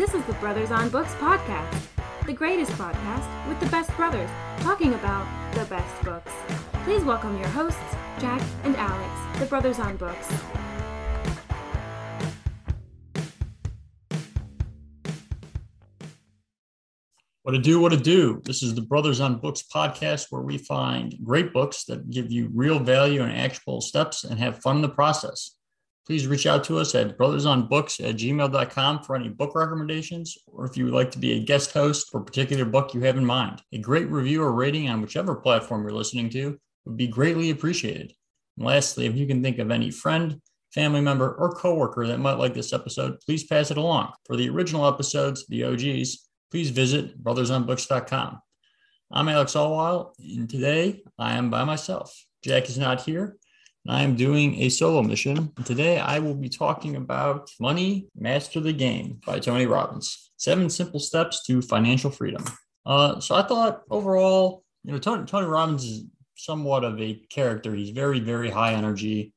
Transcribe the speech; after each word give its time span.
This 0.00 0.14
is 0.14 0.24
the 0.24 0.32
Brothers 0.32 0.70
on 0.70 0.88
Books 0.88 1.12
podcast, 1.16 1.86
the 2.24 2.32
greatest 2.32 2.72
podcast 2.72 3.46
with 3.46 3.60
the 3.60 3.66
best 3.66 3.94
brothers 3.98 4.30
talking 4.60 4.94
about 4.94 5.26
the 5.54 5.66
best 5.66 6.02
books. 6.02 6.32
Please 6.84 7.04
welcome 7.04 7.38
your 7.38 7.48
hosts, 7.48 7.78
Jack 8.18 8.40
and 8.64 8.74
Alex, 8.76 9.38
the 9.38 9.44
Brothers 9.44 9.78
on 9.78 9.98
Books. 9.98 10.26
What 17.42 17.52
to 17.52 17.58
do, 17.58 17.78
what 17.78 17.92
to 17.92 17.98
do. 17.98 18.40
This 18.42 18.62
is 18.62 18.74
the 18.74 18.80
Brothers 18.80 19.20
on 19.20 19.38
Books 19.38 19.62
podcast 19.70 20.28
where 20.30 20.40
we 20.40 20.56
find 20.56 21.14
great 21.22 21.52
books 21.52 21.84
that 21.84 22.08
give 22.08 22.32
you 22.32 22.48
real 22.54 22.78
value 22.78 23.20
and 23.20 23.36
actionable 23.36 23.82
steps 23.82 24.24
and 24.24 24.38
have 24.38 24.62
fun 24.62 24.76
in 24.76 24.82
the 24.82 24.88
process. 24.88 25.56
Please 26.06 26.26
reach 26.26 26.46
out 26.46 26.64
to 26.64 26.78
us 26.78 26.94
at 26.94 27.16
brothersonbooks 27.16 28.06
at 28.08 28.16
gmail.com 28.16 29.02
for 29.02 29.16
any 29.16 29.28
book 29.28 29.54
recommendations, 29.54 30.36
or 30.46 30.64
if 30.64 30.76
you 30.76 30.84
would 30.84 30.94
like 30.94 31.10
to 31.12 31.18
be 31.18 31.32
a 31.32 31.40
guest 31.40 31.72
host 31.72 32.10
for 32.10 32.20
a 32.20 32.24
particular 32.24 32.64
book 32.64 32.94
you 32.94 33.00
have 33.02 33.16
in 33.16 33.24
mind. 33.24 33.62
A 33.72 33.78
great 33.78 34.10
review 34.10 34.42
or 34.42 34.52
rating 34.52 34.88
on 34.88 35.00
whichever 35.00 35.36
platform 35.36 35.82
you're 35.82 35.92
listening 35.92 36.30
to 36.30 36.58
would 36.84 36.96
be 36.96 37.06
greatly 37.06 37.50
appreciated. 37.50 38.12
And 38.56 38.66
lastly, 38.66 39.06
if 39.06 39.16
you 39.16 39.26
can 39.26 39.42
think 39.42 39.58
of 39.58 39.70
any 39.70 39.90
friend, 39.90 40.40
family 40.72 41.00
member, 41.00 41.32
or 41.34 41.52
coworker 41.52 42.06
that 42.06 42.18
might 42.18 42.38
like 42.38 42.54
this 42.54 42.72
episode, 42.72 43.20
please 43.20 43.44
pass 43.44 43.70
it 43.70 43.76
along. 43.76 44.12
For 44.26 44.36
the 44.36 44.48
original 44.48 44.86
episodes, 44.86 45.46
the 45.48 45.64
OGs, 45.64 46.28
please 46.50 46.70
visit 46.70 47.22
brothersonbooks.com. 47.22 48.40
I'm 49.12 49.28
Alex 49.28 49.54
Allwild, 49.54 50.12
and 50.18 50.48
today 50.48 51.02
I 51.18 51.34
am 51.34 51.50
by 51.50 51.64
myself. 51.64 52.24
Jack 52.42 52.68
is 52.68 52.78
not 52.78 53.02
here. 53.02 53.36
And 53.86 53.96
I 53.96 54.02
am 54.02 54.16
doing 54.16 54.60
a 54.60 54.68
solo 54.68 55.02
mission. 55.02 55.52
Today 55.64 55.98
I 55.98 56.18
will 56.18 56.34
be 56.34 56.48
talking 56.48 56.96
about 56.96 57.50
Money 57.60 58.08
Master 58.16 58.60
the 58.60 58.72
Game 58.72 59.20
by 59.26 59.38
Tony 59.38 59.66
Robbins. 59.66 60.32
Seven 60.36 60.70
simple 60.70 61.00
steps 61.00 61.44
to 61.46 61.62
financial 61.62 62.10
freedom. 62.10 62.44
Uh, 62.84 63.20
so 63.20 63.34
I 63.34 63.42
thought 63.42 63.82
overall, 63.90 64.64
you 64.84 64.92
know, 64.92 64.98
Tony, 64.98 65.24
Tony 65.26 65.46
Robbins 65.46 65.84
is 65.84 66.04
somewhat 66.36 66.84
of 66.84 67.00
a 67.00 67.14
character. 67.30 67.74
He's 67.74 67.90
very, 67.90 68.20
very 68.20 68.50
high 68.50 68.74
energy. 68.74 69.34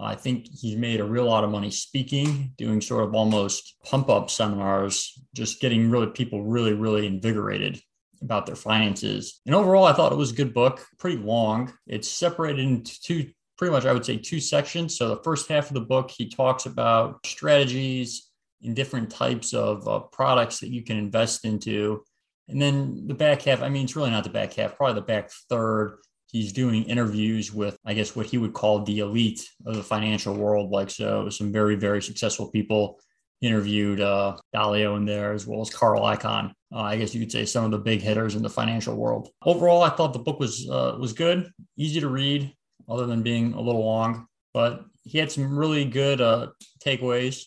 I 0.00 0.14
think 0.14 0.46
he's 0.52 0.76
made 0.76 1.00
a 1.00 1.04
real 1.04 1.24
lot 1.24 1.44
of 1.44 1.50
money 1.50 1.70
speaking, 1.70 2.52
doing 2.56 2.80
sort 2.80 3.04
of 3.04 3.14
almost 3.14 3.74
pump 3.84 4.08
up 4.08 4.30
seminars, 4.30 5.20
just 5.34 5.60
getting 5.60 5.90
really 5.90 6.06
people 6.06 6.44
really, 6.44 6.72
really 6.72 7.06
invigorated 7.06 7.80
about 8.22 8.46
their 8.46 8.56
finances. 8.56 9.40
And 9.44 9.54
overall, 9.54 9.84
I 9.84 9.92
thought 9.92 10.12
it 10.12 10.18
was 10.18 10.32
a 10.32 10.36
good 10.36 10.54
book, 10.54 10.84
pretty 10.98 11.18
long. 11.18 11.72
It's 11.86 12.08
separated 12.08 12.60
into 12.64 13.00
two, 13.00 13.30
pretty 13.58 13.72
much, 13.72 13.84
I 13.84 13.92
would 13.92 14.06
say, 14.06 14.16
two 14.16 14.40
sections. 14.40 14.96
So 14.96 15.08
the 15.08 15.22
first 15.22 15.48
half 15.48 15.68
of 15.68 15.74
the 15.74 15.80
book, 15.80 16.10
he 16.10 16.28
talks 16.28 16.66
about 16.66 17.26
strategies 17.26 18.30
and 18.62 18.74
different 18.74 19.10
types 19.10 19.52
of 19.52 19.86
uh, 19.86 20.00
products 20.00 20.60
that 20.60 20.70
you 20.70 20.82
can 20.82 20.96
invest 20.96 21.44
into. 21.44 22.02
And 22.48 22.62
then 22.62 23.06
the 23.06 23.14
back 23.14 23.42
half, 23.42 23.62
I 23.62 23.68
mean, 23.68 23.84
it's 23.84 23.96
really 23.96 24.10
not 24.10 24.24
the 24.24 24.30
back 24.30 24.54
half, 24.54 24.76
probably 24.76 24.94
the 24.94 25.06
back 25.06 25.30
third 25.50 25.98
he's 26.30 26.52
doing 26.52 26.84
interviews 26.84 27.52
with 27.52 27.76
i 27.84 27.94
guess 27.94 28.14
what 28.14 28.26
he 28.26 28.38
would 28.38 28.52
call 28.52 28.84
the 28.84 29.00
elite 29.00 29.48
of 29.66 29.76
the 29.76 29.82
financial 29.82 30.34
world 30.34 30.70
like 30.70 30.90
so 30.90 31.28
some 31.28 31.52
very 31.52 31.74
very 31.74 32.02
successful 32.02 32.50
people 32.50 32.98
interviewed 33.40 34.00
uh, 34.00 34.36
dalio 34.54 34.96
in 34.96 35.04
there 35.04 35.32
as 35.32 35.46
well 35.46 35.60
as 35.60 35.70
carl 35.70 36.02
icahn 36.02 36.52
uh, 36.72 36.80
i 36.80 36.96
guess 36.96 37.14
you 37.14 37.20
could 37.20 37.32
say 37.32 37.44
some 37.44 37.64
of 37.64 37.70
the 37.70 37.78
big 37.78 38.00
hitters 38.00 38.34
in 38.34 38.42
the 38.42 38.50
financial 38.50 38.96
world 38.96 39.28
overall 39.44 39.82
i 39.82 39.88
thought 39.88 40.12
the 40.12 40.18
book 40.18 40.38
was 40.38 40.68
uh, 40.70 40.96
was 40.98 41.12
good 41.12 41.50
easy 41.76 42.00
to 42.00 42.08
read 42.08 42.52
other 42.88 43.06
than 43.06 43.22
being 43.22 43.52
a 43.54 43.60
little 43.60 43.84
long 43.84 44.26
but 44.54 44.84
he 45.04 45.18
had 45.18 45.30
some 45.30 45.58
really 45.58 45.84
good 45.84 46.20
uh, 46.20 46.48
takeaways 46.84 47.44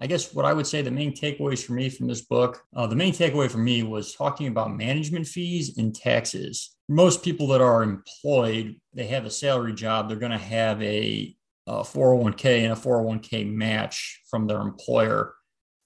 I 0.00 0.06
guess 0.06 0.34
what 0.34 0.44
I 0.44 0.52
would 0.52 0.66
say 0.66 0.82
the 0.82 0.90
main 0.90 1.12
takeaways 1.12 1.64
for 1.64 1.72
me 1.72 1.88
from 1.88 2.08
this 2.08 2.22
book, 2.22 2.62
uh, 2.74 2.86
the 2.86 2.96
main 2.96 3.12
takeaway 3.12 3.50
for 3.50 3.58
me 3.58 3.82
was 3.84 4.14
talking 4.14 4.48
about 4.48 4.76
management 4.76 5.26
fees 5.26 5.78
and 5.78 5.94
taxes. 5.94 6.76
Most 6.88 7.22
people 7.22 7.46
that 7.48 7.60
are 7.60 7.82
employed, 7.82 8.76
they 8.92 9.06
have 9.06 9.24
a 9.24 9.30
salary 9.30 9.72
job, 9.72 10.08
they're 10.08 10.18
going 10.18 10.32
to 10.32 10.38
have 10.38 10.82
a, 10.82 11.34
a 11.66 11.82
401k 11.82 12.64
and 12.64 12.72
a 12.72 12.76
401k 12.76 13.50
match 13.50 14.20
from 14.28 14.46
their 14.46 14.60
employer. 14.60 15.34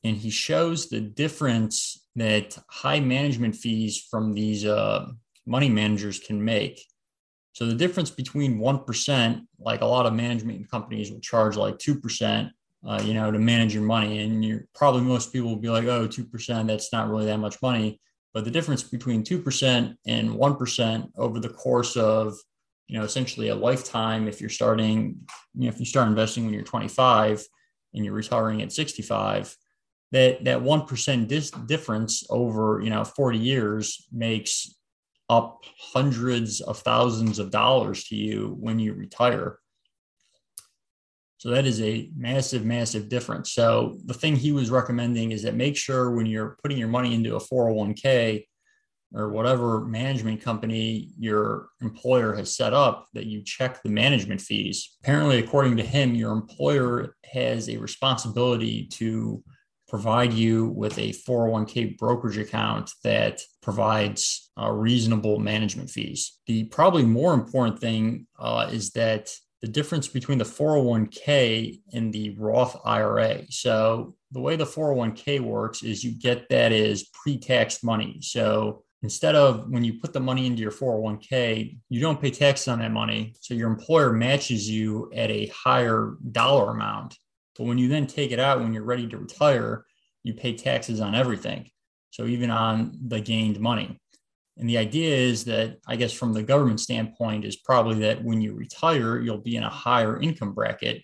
And 0.04 0.16
he 0.16 0.31
shows 0.31 0.88
the 0.88 1.00
difference 1.00 2.06
that 2.16 2.56
high 2.69 3.00
management 3.00 3.56
fees 3.56 4.06
from 4.10 4.32
these 4.32 4.64
uh, 4.64 5.06
money 5.44 5.69
managers 5.69 6.19
can 6.19 6.42
make. 6.42 6.82
So 7.58 7.66
the 7.66 7.74
difference 7.74 8.08
between 8.08 8.60
1%, 8.60 9.41
like 9.58 9.80
a 9.80 9.84
lot 9.84 10.06
of 10.06 10.14
management 10.14 10.70
companies 10.70 11.10
will 11.10 11.19
charge 11.19 11.56
like 11.56 11.76
2%, 11.78 12.50
uh, 12.86 13.02
you 13.04 13.14
know, 13.14 13.32
to 13.32 13.38
manage 13.41 13.74
your 13.74 13.82
money. 13.82 14.20
And 14.20 14.44
you're 14.44 14.66
probably 14.76 15.00
most 15.00 15.32
people 15.32 15.48
will 15.48 15.56
be 15.56 15.69
like, 15.69 15.86
oh, 15.86 16.06
2%, 16.06 16.66
that's 16.69 16.92
not 16.92 17.08
really 17.08 17.24
that 17.24 17.38
much 17.38 17.60
money. 17.60 18.00
But 18.32 18.44
the 18.44 18.52
difference 18.52 18.84
between 18.84 19.24
2% 19.24 19.96
and 20.06 20.30
1% 20.30 21.10
over 21.16 21.41
the 21.41 21.48
course 21.48 21.96
of, 21.96 22.36
you 22.86 22.96
know, 22.96 23.04
essentially 23.04 23.48
a 23.48 23.56
lifetime, 23.56 24.28
if 24.28 24.40
you're 24.40 24.50
starting, 24.50 25.16
you 25.56 25.62
know, 25.62 25.69
if 25.69 25.80
you 25.80 25.84
start 25.84 26.06
investing 26.06 26.44
when 26.44 26.54
you're 26.54 26.62
25 26.62 27.44
and 27.92 28.04
you're 28.04 28.14
retiring 28.14 28.62
at 28.62 28.70
65, 28.70 29.56
that 30.12 30.44
that 30.44 30.60
1% 30.60 31.26
dis- 31.26 31.50
difference 31.50 32.25
over, 32.30 32.80
you 32.84 32.90
know, 32.90 33.02
40 33.02 33.36
years 33.36 34.06
makes 34.12 34.78
up 35.28 35.65
hundreds 35.93 36.61
of 36.61 36.78
thousands 36.78 37.39
of 37.39 37.50
dollars 37.50 38.05
to 38.05 38.16
you 38.16 38.56
when 38.61 38.78
you 38.78 38.94
retire. 38.94 39.59
So 41.39 41.50
that 41.50 41.66
is 41.66 41.81
a 41.81 42.11
massive, 42.16 42.65
massive 42.65 43.09
difference. 43.09 43.53
So 43.53 43.99
the 44.05 44.15
thing 44.15 44.34
he 44.34 44.50
was 44.50 44.71
recommending 44.71 45.31
is 45.31 45.43
that 45.44 45.55
make 45.55 45.77
sure 45.77 46.11
when 46.11 46.27
you're 46.27 46.56
putting 46.62 46.78
your 46.78 46.88
money 46.88 47.15
into 47.15 47.37
a 47.37 47.41
401k 47.41 48.44
or 49.15 49.31
whatever 49.31 49.81
management 49.81 50.43
company 50.43 51.11
your 51.17 51.69
employer 51.81 52.34
has 52.34 52.55
set 52.55 52.75
up 52.75 53.06
that 53.15 53.27
you 53.27 53.43
check 53.43 53.83
the 53.83 53.88
management 53.88 54.41
fees. 54.41 54.97
Apparently, 55.03 55.38
according 55.38 55.77
to 55.77 55.83
him, 55.83 56.15
your 56.15 56.33
employer 56.33 57.15
has 57.33 57.69
a 57.69 57.77
responsibility 57.77 58.87
to 58.87 59.43
provide 59.88 60.32
you 60.32 60.66
with 60.66 60.99
a 60.99 61.12
401k 61.12 61.97
brokerage 61.99 62.38
account 62.38 62.93
that 63.04 63.41
provides 63.62 64.50
uh, 64.60 64.71
reasonable 64.71 65.38
management 65.38 65.91
fees. 65.91 66.38
The 66.47 66.65
probably 66.65 67.04
more 67.04 67.34
important 67.34 67.81
thing 67.81 68.26
uh, 68.38 68.69
is 68.71 68.91
that 68.91 69.31
the 69.62 69.69
difference 69.69 70.06
between 70.06 70.38
the 70.38 70.44
401k 70.44 71.81
and 71.93 72.12
the 72.12 72.31
Roth 72.38 72.81
IRA. 72.84 73.43
So 73.50 74.15
the 74.31 74.41
way 74.41 74.56
the 74.56 74.65
401k 74.65 75.41
works 75.41 75.82
is 75.82 76.05
you 76.05 76.12
get 76.12 76.49
that 76.50 76.70
as 76.70 77.05
pre-tax 77.12 77.82
money. 77.82 78.19
So 78.20 78.84
instead 79.03 79.34
of 79.34 79.69
when 79.69 79.84
you 79.84 79.99
put 80.00 80.12
the 80.12 80.20
money 80.20 80.47
into 80.47 80.62
your 80.62 80.70
401k, 80.70 81.76
you 81.88 82.00
don't 82.00 82.20
pay 82.20 82.31
taxes 82.31 82.69
on 82.69 82.78
that 82.81 82.93
money. 82.93 83.34
So 83.41 83.55
your 83.55 83.69
employer 83.69 84.12
matches 84.12 84.69
you 84.69 85.10
at 85.15 85.31
a 85.31 85.47
higher 85.47 86.15
dollar 86.31 86.70
amount. 86.70 87.16
But 87.58 87.66
when 87.66 87.78
you 87.78 87.88
then 87.88 88.06
take 88.06 88.30
it 88.30 88.38
out 88.38 88.60
when 88.60 88.72
you're 88.72 88.84
ready 88.84 89.08
to 89.08 89.19
retire, 89.19 89.84
you 90.22 90.32
pay 90.32 90.56
taxes 90.56 91.00
on 91.00 91.14
everything. 91.14 91.69
So 92.10 92.26
even 92.26 92.50
on 92.50 92.98
the 93.06 93.20
gained 93.20 93.60
money. 93.60 93.98
And 94.58 94.69
the 94.69 94.78
idea 94.78 95.14
is 95.14 95.44
that, 95.44 95.78
I 95.86 95.96
guess, 95.96 96.12
from 96.12 96.32
the 96.32 96.42
government 96.42 96.80
standpoint, 96.80 97.44
is 97.44 97.56
probably 97.56 98.00
that 98.00 98.24
when 98.24 98.41
you 98.41 98.54
retire, 98.54 99.19
you'll 99.19 99.38
be 99.38 99.56
in 99.56 99.62
a 99.62 99.70
higher 99.70 100.20
income 100.20 100.52
bracket. 100.52 101.02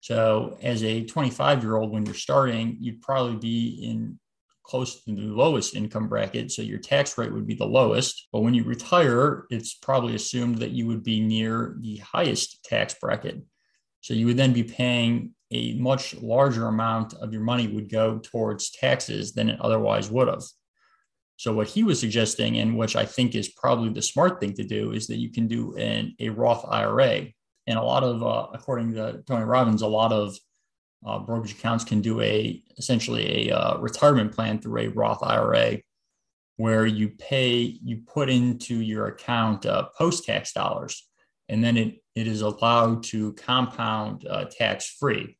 So, 0.00 0.56
as 0.62 0.82
a 0.82 1.04
25 1.04 1.62
year 1.62 1.76
old, 1.76 1.92
when 1.92 2.06
you're 2.06 2.14
starting, 2.14 2.78
you'd 2.80 3.02
probably 3.02 3.36
be 3.36 3.84
in 3.84 4.18
close 4.62 5.04
to 5.04 5.14
the 5.14 5.20
lowest 5.20 5.74
income 5.74 6.08
bracket. 6.08 6.50
So, 6.50 6.62
your 6.62 6.78
tax 6.78 7.18
rate 7.18 7.32
would 7.32 7.46
be 7.46 7.54
the 7.54 7.66
lowest. 7.66 8.28
But 8.32 8.40
when 8.40 8.54
you 8.54 8.64
retire, 8.64 9.44
it's 9.50 9.74
probably 9.74 10.14
assumed 10.14 10.58
that 10.58 10.70
you 10.70 10.86
would 10.86 11.02
be 11.02 11.20
near 11.20 11.76
the 11.80 11.96
highest 11.96 12.64
tax 12.64 12.94
bracket. 12.98 13.42
So, 14.04 14.12
you 14.12 14.26
would 14.26 14.36
then 14.36 14.52
be 14.52 14.64
paying 14.64 15.34
a 15.50 15.74
much 15.74 16.14
larger 16.14 16.66
amount 16.66 17.14
of 17.14 17.32
your 17.32 17.40
money 17.42 17.68
would 17.68 17.88
go 17.88 18.18
towards 18.18 18.70
taxes 18.70 19.32
than 19.32 19.48
it 19.48 19.60
otherwise 19.60 20.10
would 20.10 20.28
have. 20.28 20.42
So 21.36 21.54
what 21.54 21.68
he 21.68 21.82
was 21.82 22.00
suggesting, 22.00 22.58
and 22.58 22.76
which 22.76 22.96
I 22.96 23.06
think 23.06 23.34
is 23.34 23.48
probably 23.48 23.90
the 23.90 24.02
smart 24.02 24.40
thing 24.40 24.52
to 24.54 24.64
do, 24.64 24.92
is 24.92 25.06
that 25.06 25.16
you 25.16 25.30
can 25.30 25.46
do 25.46 25.74
an, 25.76 26.14
a 26.20 26.28
Roth 26.28 26.64
IRA. 26.68 27.28
And 27.66 27.78
a 27.78 27.82
lot 27.82 28.04
of, 28.04 28.22
uh, 28.22 28.48
according 28.52 28.92
to 28.94 29.22
Tony 29.26 29.44
Robbins, 29.44 29.82
a 29.82 29.86
lot 29.86 30.12
of 30.12 30.36
uh, 31.06 31.20
brokerage 31.20 31.52
accounts 31.52 31.84
can 31.84 32.00
do 32.00 32.20
a 32.20 32.62
essentially 32.76 33.48
a 33.48 33.56
uh, 33.56 33.78
retirement 33.78 34.32
plan 34.32 34.58
through 34.58 34.82
a 34.82 34.88
Roth 34.88 35.22
IRA, 35.22 35.78
where 36.56 36.86
you 36.86 37.08
pay, 37.08 37.78
you 37.82 38.02
put 38.06 38.28
into 38.28 38.76
your 38.76 39.06
account 39.06 39.66
uh, 39.66 39.88
post 39.96 40.24
tax 40.24 40.52
dollars, 40.52 41.08
and 41.48 41.62
then 41.62 41.76
it 41.76 41.96
it 42.14 42.26
is 42.26 42.42
allowed 42.42 43.02
to 43.04 43.32
compound 43.34 44.26
uh, 44.28 44.44
tax 44.44 44.96
free. 44.98 45.36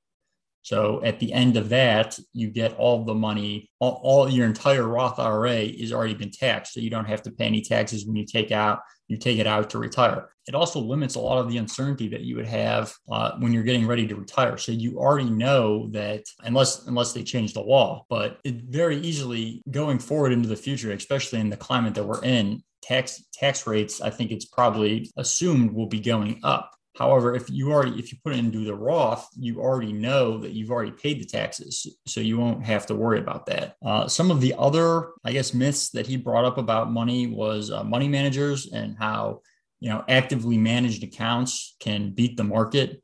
So 0.62 1.02
at 1.04 1.20
the 1.20 1.30
end 1.32 1.58
of 1.58 1.68
that, 1.68 2.18
you 2.32 2.48
get 2.48 2.74
all 2.78 3.04
the 3.04 3.14
money, 3.14 3.70
all, 3.80 4.00
all, 4.02 4.30
your 4.30 4.46
entire 4.46 4.88
Roth 4.88 5.18
IRA 5.18 5.56
is 5.56 5.92
already 5.92 6.14
been 6.14 6.30
taxed. 6.30 6.72
So 6.72 6.80
you 6.80 6.88
don't 6.88 7.04
have 7.04 7.20
to 7.24 7.30
pay 7.30 7.44
any 7.44 7.60
taxes 7.60 8.06
when 8.06 8.16
you 8.16 8.24
take 8.24 8.50
out, 8.50 8.80
you 9.06 9.18
take 9.18 9.38
it 9.38 9.46
out 9.46 9.68
to 9.70 9.78
retire. 9.78 10.30
It 10.46 10.54
also 10.54 10.80
limits 10.80 11.16
a 11.16 11.20
lot 11.20 11.38
of 11.38 11.50
the 11.50 11.58
uncertainty 11.58 12.08
that 12.08 12.22
you 12.22 12.36
would 12.36 12.46
have 12.46 12.94
uh, 13.12 13.32
when 13.40 13.52
you're 13.52 13.62
getting 13.62 13.86
ready 13.86 14.06
to 14.06 14.16
retire. 14.16 14.56
So 14.56 14.72
you 14.72 14.98
already 14.98 15.28
know 15.28 15.90
that 15.90 16.24
unless 16.42 16.86
unless 16.86 17.12
they 17.12 17.22
change 17.22 17.52
the 17.52 17.60
law, 17.60 18.06
but 18.08 18.38
it 18.42 18.62
very 18.62 18.96
easily 18.96 19.62
going 19.70 19.98
forward 19.98 20.32
into 20.32 20.48
the 20.48 20.56
future, 20.56 20.92
especially 20.92 21.40
in 21.40 21.50
the 21.50 21.58
climate 21.58 21.94
that 21.94 22.04
we're 22.04 22.24
in, 22.24 22.62
tax 22.84 23.24
tax 23.32 23.66
rates, 23.66 24.00
I 24.00 24.10
think 24.10 24.30
it's 24.30 24.44
probably 24.44 25.10
assumed 25.16 25.72
will 25.72 25.86
be 25.86 26.00
going 26.00 26.40
up. 26.42 26.70
However, 26.96 27.34
if 27.34 27.50
you 27.50 27.72
already 27.72 27.98
if 27.98 28.12
you 28.12 28.18
put 28.22 28.34
it 28.34 28.38
into 28.38 28.64
the 28.64 28.74
Roth, 28.74 29.28
you 29.36 29.60
already 29.60 29.92
know 29.92 30.38
that 30.38 30.52
you've 30.52 30.70
already 30.70 30.92
paid 30.92 31.20
the 31.20 31.24
taxes, 31.24 31.86
so 32.06 32.20
you 32.20 32.38
won't 32.38 32.64
have 32.64 32.86
to 32.86 32.94
worry 32.94 33.18
about 33.18 33.46
that. 33.46 33.76
Uh, 33.84 34.06
some 34.06 34.30
of 34.30 34.40
the 34.40 34.54
other, 34.56 35.08
I 35.24 35.32
guess, 35.32 35.54
myths 35.54 35.90
that 35.90 36.06
he 36.06 36.16
brought 36.16 36.44
up 36.44 36.58
about 36.58 36.92
money 36.92 37.26
was 37.26 37.70
uh, 37.70 37.82
money 37.82 38.08
managers 38.08 38.72
and 38.72 38.96
how 38.96 39.40
you 39.80 39.88
know 39.88 40.04
actively 40.08 40.56
managed 40.56 41.02
accounts 41.02 41.74
can 41.80 42.10
beat 42.10 42.36
the 42.36 42.44
market. 42.44 43.02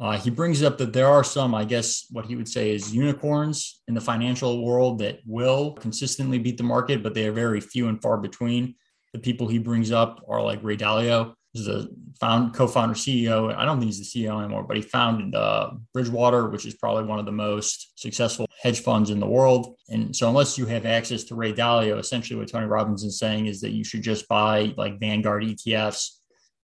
Uh, 0.00 0.18
he 0.18 0.30
brings 0.30 0.62
up 0.62 0.78
that 0.78 0.94
there 0.94 1.08
are 1.08 1.22
some, 1.22 1.54
I 1.54 1.64
guess, 1.64 2.06
what 2.10 2.24
he 2.24 2.34
would 2.34 2.48
say 2.48 2.74
is 2.74 2.94
unicorns 2.94 3.82
in 3.86 3.92
the 3.92 4.00
financial 4.00 4.64
world 4.64 4.98
that 5.00 5.18
will 5.26 5.72
consistently 5.72 6.38
beat 6.38 6.56
the 6.56 6.64
market, 6.64 7.02
but 7.02 7.12
they 7.12 7.28
are 7.28 7.32
very 7.32 7.60
few 7.60 7.88
and 7.88 8.00
far 8.00 8.16
between. 8.16 8.76
The 9.12 9.18
people 9.18 9.48
he 9.48 9.58
brings 9.58 9.90
up 9.90 10.24
are 10.28 10.42
like 10.42 10.62
Ray 10.62 10.76
Dalio 10.76 11.34
is 11.54 11.66
a 11.66 11.88
found 12.20 12.54
co-founder 12.54 12.94
CEO. 12.94 13.54
I 13.54 13.64
don't 13.64 13.78
think 13.78 13.92
he's 13.92 14.12
the 14.12 14.24
CEO 14.24 14.38
anymore, 14.38 14.62
but 14.62 14.76
he 14.76 14.82
founded 14.82 15.34
uh, 15.34 15.72
Bridgewater, 15.92 16.48
which 16.48 16.66
is 16.66 16.74
probably 16.74 17.04
one 17.04 17.18
of 17.18 17.26
the 17.26 17.32
most 17.32 17.98
successful 17.98 18.46
hedge 18.62 18.80
funds 18.80 19.10
in 19.10 19.20
the 19.20 19.26
world. 19.26 19.74
And 19.88 20.14
so, 20.14 20.28
unless 20.28 20.58
you 20.58 20.66
have 20.66 20.86
access 20.86 21.24
to 21.24 21.34
Ray 21.34 21.52
Dalio, 21.52 21.98
essentially 21.98 22.38
what 22.38 22.48
Tony 22.48 22.66
Robbins 22.66 23.02
is 23.02 23.18
saying 23.18 23.46
is 23.46 23.60
that 23.62 23.70
you 23.70 23.84
should 23.84 24.02
just 24.02 24.28
buy 24.28 24.74
like 24.76 25.00
Vanguard 25.00 25.42
ETFs 25.42 26.18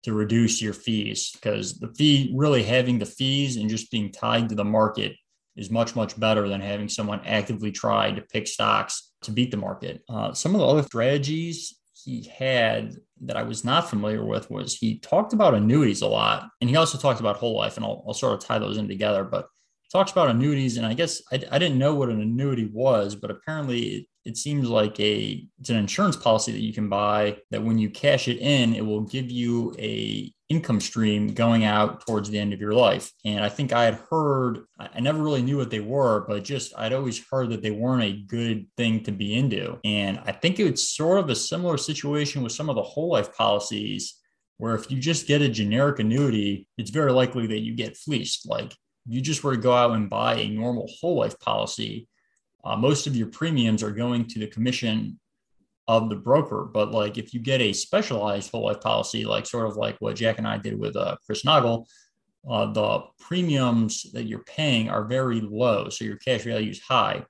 to 0.04 0.12
reduce 0.12 0.60
your 0.60 0.72
fees 0.72 1.30
because 1.32 1.78
the 1.78 1.92
fee 1.94 2.32
really 2.34 2.62
having 2.62 2.98
the 2.98 3.06
fees 3.06 3.56
and 3.56 3.70
just 3.70 3.90
being 3.90 4.10
tied 4.10 4.48
to 4.48 4.54
the 4.54 4.64
market 4.64 5.12
is 5.56 5.70
much 5.70 5.94
much 5.94 6.18
better 6.18 6.48
than 6.48 6.60
having 6.60 6.88
someone 6.88 7.20
actively 7.26 7.70
try 7.70 8.10
to 8.10 8.22
pick 8.22 8.46
stocks 8.46 9.12
to 9.22 9.30
beat 9.30 9.50
the 9.50 9.56
market. 9.56 10.02
Uh, 10.08 10.32
some 10.32 10.54
of 10.54 10.60
the 10.60 10.66
other 10.66 10.82
strategies 10.82 11.78
he 12.04 12.30
had 12.36 12.96
that 13.22 13.36
I 13.36 13.42
was 13.42 13.64
not 13.64 13.88
familiar 13.88 14.24
with 14.24 14.50
was 14.50 14.76
he 14.76 14.98
talked 14.98 15.32
about 15.32 15.54
annuities 15.54 16.02
a 16.02 16.08
lot. 16.08 16.48
And 16.60 16.68
he 16.68 16.76
also 16.76 16.98
talked 16.98 17.20
about 17.20 17.36
whole 17.36 17.56
life, 17.56 17.76
and 17.76 17.84
I'll, 17.84 18.04
I'll 18.06 18.14
sort 18.14 18.34
of 18.34 18.40
tie 18.40 18.58
those 18.58 18.78
in 18.78 18.88
together. 18.88 19.24
But 19.24 19.46
talks 19.92 20.10
about 20.10 20.30
annuities, 20.30 20.76
and 20.76 20.86
I 20.86 20.94
guess 20.94 21.22
I, 21.30 21.42
I 21.50 21.58
didn't 21.58 21.78
know 21.78 21.94
what 21.94 22.08
an 22.08 22.20
annuity 22.20 22.70
was, 22.72 23.14
but 23.14 23.30
apparently 23.30 24.08
it, 24.24 24.36
seems 24.36 24.68
like 24.68 24.98
a 25.00 25.46
it's 25.60 25.70
an 25.70 25.76
insurance 25.76 26.16
policy 26.16 26.52
that 26.52 26.60
you 26.60 26.72
can 26.72 26.88
buy 26.88 27.38
that 27.50 27.62
when 27.62 27.78
you 27.78 27.90
cash 27.90 28.28
it 28.28 28.38
in, 28.38 28.74
it 28.74 28.84
will 28.84 29.02
give 29.02 29.30
you 29.30 29.74
a 29.78 30.32
income 30.48 30.80
stream 30.80 31.32
going 31.32 31.64
out 31.64 32.04
towards 32.06 32.28
the 32.28 32.38
end 32.38 32.52
of 32.52 32.60
your 32.60 32.74
life. 32.74 33.10
And 33.24 33.42
I 33.42 33.48
think 33.48 33.72
I 33.72 33.84
had 33.84 33.98
heard, 34.10 34.64
I 34.78 35.00
never 35.00 35.22
really 35.22 35.40
knew 35.40 35.56
what 35.56 35.70
they 35.70 35.80
were, 35.80 36.26
but 36.28 36.44
just 36.44 36.74
I'd 36.76 36.92
always 36.92 37.24
heard 37.30 37.50
that 37.50 37.62
they 37.62 37.70
weren't 37.70 38.02
a 38.02 38.22
good 38.26 38.66
thing 38.76 39.02
to 39.04 39.12
be 39.12 39.34
into. 39.34 39.78
And 39.84 40.20
I 40.26 40.32
think 40.32 40.60
it's 40.60 40.90
sort 40.94 41.18
of 41.18 41.30
a 41.30 41.34
similar 41.34 41.78
situation 41.78 42.42
with 42.42 42.52
some 42.52 42.68
of 42.68 42.76
the 42.76 42.82
whole 42.82 43.10
life 43.10 43.34
policies 43.34 44.18
where 44.58 44.74
if 44.74 44.90
you 44.90 45.00
just 45.00 45.26
get 45.26 45.42
a 45.42 45.48
generic 45.48 45.98
annuity, 45.98 46.68
it's 46.76 46.90
very 46.90 47.12
likely 47.12 47.46
that 47.46 47.60
you 47.60 47.74
get 47.74 47.96
fleeced. 47.96 48.46
Like 48.46 48.74
you 49.06 49.20
just 49.20 49.42
were 49.42 49.56
to 49.56 49.60
go 49.60 49.72
out 49.72 49.92
and 49.92 50.10
buy 50.10 50.34
a 50.34 50.48
normal 50.48 50.88
whole 51.00 51.16
life 51.16 51.38
policy, 51.40 52.08
uh, 52.64 52.76
most 52.76 53.06
of 53.06 53.16
your 53.16 53.28
premiums 53.28 53.82
are 53.82 53.90
going 53.90 54.26
to 54.26 54.38
the 54.38 54.46
commission 54.46 55.18
of 55.88 56.08
the 56.08 56.16
broker. 56.16 56.64
But 56.64 56.92
like 56.92 57.18
if 57.18 57.34
you 57.34 57.40
get 57.40 57.60
a 57.60 57.72
specialized 57.72 58.50
whole 58.50 58.66
life 58.66 58.80
policy, 58.80 59.24
like 59.24 59.46
sort 59.46 59.68
of 59.68 59.76
like 59.76 59.96
what 59.98 60.16
Jack 60.16 60.38
and 60.38 60.46
I 60.46 60.58
did 60.58 60.78
with 60.78 60.96
uh, 60.96 61.16
Chris 61.26 61.44
Nagel, 61.44 61.86
uh, 62.48 62.72
the 62.72 63.04
premiums 63.18 64.10
that 64.12 64.24
you're 64.24 64.44
paying 64.44 64.88
are 64.90 65.04
very 65.04 65.40
low. 65.40 65.88
So 65.88 66.04
your 66.04 66.16
cash 66.16 66.42
value 66.42 66.70
is 66.70 66.80
high. 66.80 67.24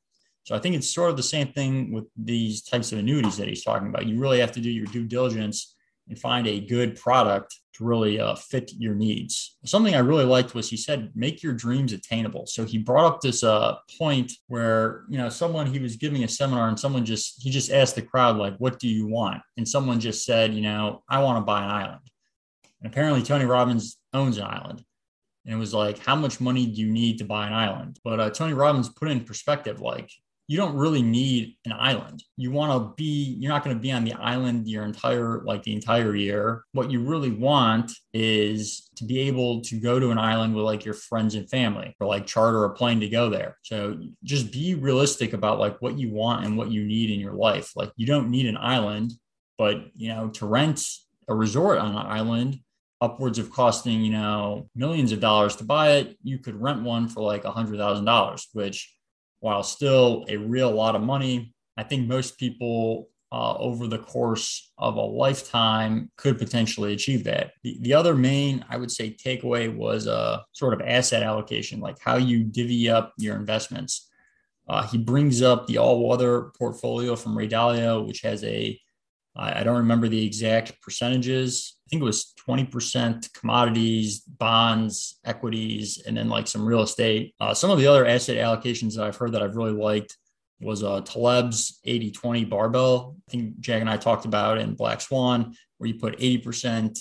So 0.44 0.56
I 0.56 0.58
think 0.58 0.74
it's 0.74 0.92
sort 0.92 1.10
of 1.10 1.16
the 1.16 1.22
same 1.22 1.48
thing 1.52 1.92
with 1.92 2.04
these 2.16 2.62
types 2.62 2.92
of 2.92 2.98
annuities 2.98 3.36
that 3.36 3.48
he's 3.48 3.62
talking 3.62 3.88
about. 3.88 4.06
You 4.06 4.18
really 4.18 4.40
have 4.40 4.52
to 4.52 4.60
do 4.60 4.70
your 4.70 4.86
due 4.86 5.06
diligence 5.06 5.71
and 6.08 6.18
find 6.18 6.46
a 6.46 6.60
good 6.60 6.96
product 6.96 7.58
to 7.74 7.84
really 7.84 8.20
uh, 8.20 8.34
fit 8.34 8.70
your 8.76 8.94
needs. 8.94 9.56
Something 9.64 9.94
I 9.94 10.00
really 10.00 10.24
liked 10.24 10.54
was 10.54 10.68
he 10.68 10.76
said, 10.76 11.10
make 11.14 11.42
your 11.42 11.54
dreams 11.54 11.92
attainable. 11.92 12.46
So 12.46 12.64
he 12.64 12.76
brought 12.76 13.06
up 13.06 13.20
this 13.20 13.42
uh, 13.42 13.76
point 13.98 14.32
where, 14.48 15.04
you 15.08 15.16
know, 15.16 15.30
someone, 15.30 15.66
he 15.66 15.78
was 15.78 15.96
giving 15.96 16.24
a 16.24 16.28
seminar 16.28 16.68
and 16.68 16.78
someone 16.78 17.04
just, 17.04 17.42
he 17.42 17.50
just 17.50 17.72
asked 17.72 17.94
the 17.94 18.02
crowd, 18.02 18.36
like, 18.36 18.56
what 18.58 18.78
do 18.78 18.88
you 18.88 19.06
want? 19.06 19.40
And 19.56 19.66
someone 19.66 20.00
just 20.00 20.24
said, 20.26 20.52
you 20.52 20.60
know, 20.60 21.02
I 21.08 21.22
want 21.22 21.38
to 21.38 21.46
buy 21.46 21.64
an 21.64 21.70
island. 21.70 22.10
And 22.82 22.92
apparently 22.92 23.22
Tony 23.22 23.46
Robbins 23.46 23.96
owns 24.12 24.36
an 24.36 24.44
island. 24.44 24.84
And 25.46 25.54
it 25.54 25.58
was 25.58 25.72
like, 25.72 25.98
how 25.98 26.14
much 26.14 26.40
money 26.40 26.66
do 26.66 26.80
you 26.80 26.90
need 26.92 27.18
to 27.18 27.24
buy 27.24 27.46
an 27.46 27.52
island? 27.52 27.98
But 28.04 28.20
uh, 28.20 28.30
Tony 28.30 28.52
Robbins 28.52 28.90
put 28.90 29.10
in 29.10 29.24
perspective, 29.24 29.80
like, 29.80 30.10
you 30.52 30.58
don't 30.58 30.76
really 30.76 31.00
need 31.00 31.56
an 31.64 31.72
island. 31.72 32.22
You 32.36 32.50
want 32.50 32.72
to 32.72 32.94
be, 32.94 33.38
you're 33.40 33.50
not 33.50 33.64
going 33.64 33.74
to 33.74 33.80
be 33.80 33.90
on 33.90 34.04
the 34.04 34.12
island 34.12 34.68
your 34.68 34.84
entire, 34.84 35.40
like 35.44 35.62
the 35.62 35.72
entire 35.72 36.14
year. 36.14 36.64
What 36.72 36.90
you 36.90 37.00
really 37.02 37.30
want 37.30 37.90
is 38.12 38.90
to 38.96 39.04
be 39.04 39.20
able 39.20 39.62
to 39.62 39.80
go 39.80 39.98
to 39.98 40.10
an 40.10 40.18
island 40.18 40.54
with 40.54 40.66
like 40.66 40.84
your 40.84 40.92
friends 40.92 41.36
and 41.36 41.48
family 41.48 41.96
or 41.98 42.06
like 42.06 42.26
charter 42.26 42.66
a 42.66 42.70
plane 42.74 43.00
to 43.00 43.08
go 43.08 43.30
there. 43.30 43.56
So 43.62 43.98
just 44.24 44.52
be 44.52 44.74
realistic 44.74 45.32
about 45.32 45.58
like 45.58 45.80
what 45.80 45.98
you 45.98 46.12
want 46.12 46.44
and 46.44 46.58
what 46.58 46.70
you 46.70 46.84
need 46.84 47.08
in 47.08 47.18
your 47.18 47.32
life. 47.32 47.72
Like 47.74 47.90
you 47.96 48.04
don't 48.04 48.28
need 48.28 48.44
an 48.44 48.58
island, 48.58 49.12
but 49.56 49.78
you 49.96 50.10
know, 50.10 50.28
to 50.28 50.44
rent 50.44 50.84
a 51.28 51.34
resort 51.34 51.78
on 51.78 51.92
an 51.92 51.96
island 51.96 52.60
upwards 53.00 53.38
of 53.38 53.50
costing, 53.50 54.02
you 54.02 54.12
know, 54.12 54.68
millions 54.76 55.12
of 55.12 55.20
dollars 55.20 55.56
to 55.56 55.64
buy 55.64 55.92
it, 55.92 56.18
you 56.22 56.38
could 56.38 56.60
rent 56.60 56.82
one 56.82 57.08
for 57.08 57.22
like 57.22 57.44
a 57.44 57.50
hundred 57.50 57.78
thousand 57.78 58.04
dollars, 58.04 58.48
which 58.52 58.94
while 59.42 59.64
still 59.64 60.24
a 60.28 60.36
real 60.36 60.70
lot 60.70 60.94
of 60.94 61.02
money, 61.02 61.52
I 61.76 61.82
think 61.82 62.06
most 62.06 62.38
people 62.38 63.08
uh, 63.32 63.56
over 63.56 63.88
the 63.88 63.98
course 63.98 64.70
of 64.78 64.94
a 64.94 65.00
lifetime 65.00 66.12
could 66.16 66.38
potentially 66.38 66.92
achieve 66.92 67.24
that. 67.24 67.50
The, 67.64 67.76
the 67.80 67.92
other 67.92 68.14
main, 68.14 68.64
I 68.68 68.76
would 68.76 68.92
say, 68.92 69.16
takeaway 69.16 69.74
was 69.74 70.06
a 70.06 70.44
sort 70.52 70.74
of 70.74 70.86
asset 70.86 71.24
allocation, 71.24 71.80
like 71.80 71.96
how 71.98 72.18
you 72.18 72.44
divvy 72.44 72.88
up 72.88 73.14
your 73.18 73.34
investments. 73.34 74.08
Uh, 74.68 74.86
he 74.86 74.96
brings 74.96 75.42
up 75.42 75.66
the 75.66 75.78
all 75.78 76.08
weather 76.08 76.52
portfolio 76.56 77.16
from 77.16 77.36
Ray 77.36 77.48
Dalio, 77.48 78.06
which 78.06 78.20
has 78.20 78.44
a 78.44 78.80
I 79.34 79.62
don't 79.62 79.78
remember 79.78 80.08
the 80.08 80.26
exact 80.26 80.80
percentages. 80.82 81.76
I 81.86 81.88
think 81.88 82.02
it 82.02 82.04
was 82.04 82.34
20% 82.46 83.32
commodities, 83.32 84.20
bonds, 84.20 85.18
equities, 85.24 86.02
and 86.06 86.16
then 86.16 86.28
like 86.28 86.46
some 86.46 86.66
real 86.66 86.82
estate. 86.82 87.34
Uh, 87.40 87.54
some 87.54 87.70
of 87.70 87.78
the 87.78 87.86
other 87.86 88.06
asset 88.06 88.36
allocations 88.36 88.94
that 88.96 89.06
I've 89.06 89.16
heard 89.16 89.32
that 89.32 89.42
I've 89.42 89.56
really 89.56 89.72
liked 89.72 90.18
was 90.60 90.82
uh, 90.82 91.00
Taleb's 91.00 91.80
80 91.84 92.10
20 92.12 92.44
barbell. 92.44 93.16
I 93.28 93.30
think 93.30 93.58
Jack 93.60 93.80
and 93.80 93.90
I 93.90 93.96
talked 93.96 94.26
about 94.26 94.58
in 94.58 94.74
Black 94.74 95.00
Swan, 95.00 95.56
where 95.78 95.88
you 95.88 95.94
put 95.94 96.18
80% 96.18 96.98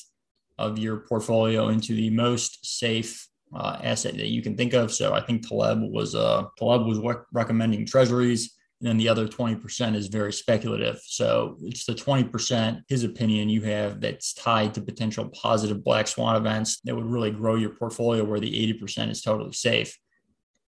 of 0.58 0.80
your 0.80 0.98
portfolio 0.98 1.70
into 1.70 1.94
the 1.96 2.10
most 2.10 2.66
safe 2.66 3.28
uh, 3.54 3.78
asset 3.84 4.16
that 4.16 4.28
you 4.28 4.42
can 4.42 4.56
think 4.56 4.74
of. 4.74 4.92
So 4.92 5.14
I 5.14 5.22
think 5.22 5.48
Taleb 5.48 5.82
was 5.82 6.16
uh, 6.16 6.46
Taleb 6.58 6.88
was 6.88 7.00
recommending 7.34 7.86
treasuries 7.86 8.56
and 8.82 8.90
then 8.90 8.98
the 8.98 9.10
other 9.10 9.28
20% 9.28 9.96
is 9.96 10.08
very 10.08 10.34
speculative. 10.34 11.00
So 11.06 11.56
it's 11.62 11.86
the 11.86 11.94
20%, 11.94 12.82
his 12.88 13.04
opinion, 13.04 13.48
you 13.48 13.62
have 13.62 14.02
that's 14.02 14.34
tied 14.34 14.74
to 14.74 14.82
potential 14.82 15.30
positive 15.30 15.84
black 15.84 16.08
swan 16.08 16.36
events 16.36 16.82
that 16.86 16.96
would 16.96 17.06
really 17.06 17.30
grow 17.30 17.54
your 17.54 17.76
portfolio, 17.76 18.24
where 18.24 18.40
the 18.40 18.74
80% 18.82 19.12
is 19.12 19.22
totally 19.22 19.54
safe. 19.54 19.96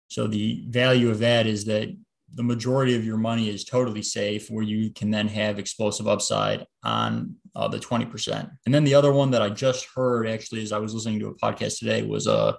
So 0.08 0.26
the 0.26 0.64
value 0.68 1.10
of 1.10 1.20
that 1.20 1.46
is 1.46 1.64
that 1.66 1.96
the 2.34 2.42
majority 2.42 2.96
of 2.96 3.04
your 3.04 3.18
money 3.18 3.48
is 3.48 3.64
totally 3.64 4.02
safe, 4.02 4.50
where 4.50 4.64
you 4.64 4.90
can 4.90 5.12
then 5.12 5.28
have 5.28 5.60
explosive 5.60 6.08
upside 6.08 6.66
on 6.82 7.36
uh, 7.54 7.68
the 7.68 7.78
20%. 7.78 8.50
And 8.66 8.74
then 8.74 8.82
the 8.82 8.94
other 8.94 9.12
one 9.12 9.30
that 9.30 9.42
I 9.42 9.48
just 9.48 9.86
heard 9.94 10.26
actually, 10.26 10.62
as 10.62 10.72
I 10.72 10.78
was 10.78 10.92
listening 10.92 11.20
to 11.20 11.28
a 11.28 11.36
podcast 11.36 11.78
today, 11.78 12.02
was 12.02 12.26
a 12.26 12.32
uh, 12.32 12.56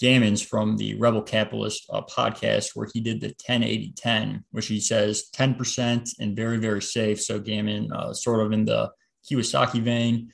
Gammons 0.00 0.44
from 0.44 0.76
the 0.76 0.94
Rebel 0.96 1.22
Capitalist 1.22 1.88
uh, 1.90 2.02
podcast, 2.02 2.70
where 2.74 2.88
he 2.92 3.00
did 3.00 3.20
the 3.20 3.32
10 3.38 3.62
80 3.62 3.92
10, 3.96 4.44
which 4.50 4.66
he 4.66 4.80
says 4.80 5.30
10% 5.34 6.10
and 6.18 6.36
very, 6.36 6.58
very 6.58 6.82
safe. 6.82 7.20
So 7.22 7.38
Gammon, 7.38 7.90
uh, 7.92 8.12
sort 8.12 8.40
of 8.40 8.52
in 8.52 8.66
the 8.66 8.90
Kiyosaki 9.28 9.82
vein, 9.82 10.32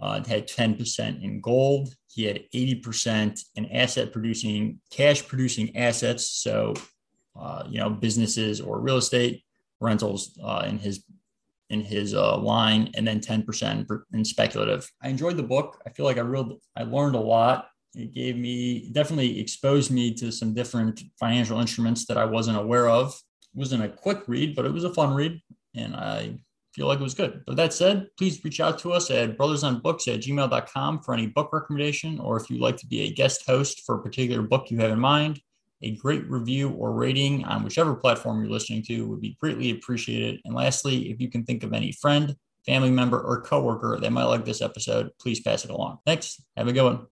uh, 0.00 0.22
had 0.24 0.48
10% 0.48 1.22
in 1.22 1.40
gold. 1.40 1.94
He 2.10 2.24
had 2.24 2.44
80% 2.54 3.40
in 3.56 3.66
asset 3.66 4.12
producing, 4.12 4.80
cash 4.90 5.26
producing 5.26 5.76
assets. 5.76 6.30
So, 6.30 6.74
uh, 7.38 7.64
you 7.68 7.78
know, 7.78 7.90
businesses 7.90 8.60
or 8.60 8.80
real 8.80 8.96
estate 8.96 9.44
rentals 9.80 10.38
uh, 10.42 10.64
in 10.66 10.78
his 10.78 11.04
in 11.70 11.82
his 11.82 12.14
uh, 12.14 12.34
line, 12.38 12.90
and 12.94 13.06
then 13.06 13.20
10% 13.20 13.86
in 14.14 14.24
speculative. 14.24 14.90
I 15.02 15.10
enjoyed 15.10 15.36
the 15.36 15.42
book. 15.42 15.78
I 15.86 15.90
feel 15.90 16.06
like 16.06 16.16
I 16.16 16.22
real 16.22 16.58
I 16.74 16.84
learned 16.84 17.14
a 17.14 17.20
lot 17.20 17.68
It 17.98 18.14
gave 18.14 18.36
me 18.36 18.90
definitely 18.92 19.40
exposed 19.40 19.90
me 19.90 20.14
to 20.14 20.30
some 20.30 20.54
different 20.54 21.02
financial 21.18 21.60
instruments 21.60 22.06
that 22.06 22.16
I 22.16 22.24
wasn't 22.24 22.58
aware 22.58 22.88
of. 22.88 23.20
It 23.42 23.58
wasn't 23.58 23.84
a 23.84 23.88
quick 23.88 24.22
read, 24.28 24.54
but 24.54 24.64
it 24.64 24.72
was 24.72 24.84
a 24.84 24.94
fun 24.94 25.14
read. 25.14 25.40
And 25.74 25.96
I 25.96 26.38
feel 26.74 26.86
like 26.86 27.00
it 27.00 27.02
was 27.02 27.14
good. 27.14 27.42
But 27.46 27.56
that 27.56 27.72
said, 27.72 28.08
please 28.16 28.42
reach 28.44 28.60
out 28.60 28.78
to 28.80 28.92
us 28.92 29.10
at 29.10 29.36
brothersonbooks 29.36 30.12
at 30.12 30.20
gmail.com 30.20 31.00
for 31.00 31.12
any 31.12 31.26
book 31.26 31.50
recommendation, 31.52 32.20
or 32.20 32.36
if 32.36 32.48
you'd 32.48 32.60
like 32.60 32.76
to 32.78 32.86
be 32.86 33.02
a 33.02 33.12
guest 33.12 33.44
host 33.46 33.84
for 33.84 33.96
a 33.96 34.02
particular 34.02 34.42
book 34.42 34.70
you 34.70 34.78
have 34.78 34.92
in 34.92 35.00
mind, 35.00 35.40
a 35.82 35.92
great 35.96 36.28
review 36.28 36.70
or 36.70 36.92
rating 36.92 37.44
on 37.44 37.62
whichever 37.62 37.94
platform 37.94 38.40
you're 38.40 38.50
listening 38.50 38.82
to 38.82 39.06
would 39.06 39.20
be 39.20 39.36
greatly 39.40 39.70
appreciated. 39.70 40.40
And 40.44 40.54
lastly, 40.54 41.10
if 41.10 41.20
you 41.20 41.30
can 41.30 41.44
think 41.44 41.62
of 41.62 41.72
any 41.72 41.92
friend, 41.92 42.36
family 42.66 42.90
member, 42.90 43.20
or 43.20 43.40
coworker 43.42 43.98
that 44.00 44.12
might 44.12 44.24
like 44.24 44.44
this 44.44 44.60
episode, 44.60 45.10
please 45.20 45.40
pass 45.40 45.64
it 45.64 45.70
along. 45.70 45.98
Thanks. 46.04 46.42
Have 46.56 46.68
a 46.68 46.72
good 46.72 46.84
one. 46.84 47.06